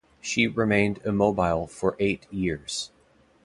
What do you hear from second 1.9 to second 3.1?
eight years.